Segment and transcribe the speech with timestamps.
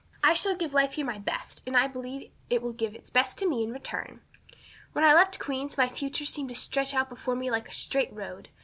[0.23, 3.37] I shall give life here my best, and I believe it will give its best
[3.37, 4.21] to me in return.
[4.93, 8.11] When I left Queen's my future seemed to stretch out before me like a straight
[8.11, 8.49] road.